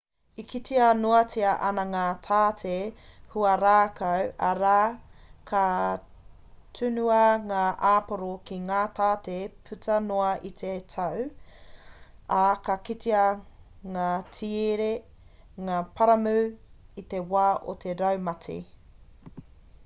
[0.41, 2.69] e kitea noatia ana ngā tāte
[3.33, 4.77] huarākau arā
[5.51, 5.61] ka
[6.79, 7.19] tunua
[7.51, 7.59] ngā
[7.91, 9.37] āporo ki ngā tāte
[9.69, 11.23] puta noa i te tau
[12.41, 13.23] ā ka kitea
[13.99, 14.09] ngā
[14.39, 14.91] tiere
[15.71, 16.37] ngā paramu
[17.05, 18.61] i te wā o te raumati